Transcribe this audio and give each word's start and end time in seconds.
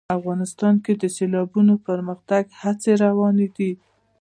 افغانستان 0.17 0.73
کې 0.83 0.93
د 1.01 1.03
سیلابونه 1.17 1.73
د 1.79 1.83
پرمختګ 1.87 2.43
هڅې 2.61 2.91
روانې 3.03 3.47
دي. 3.55 3.71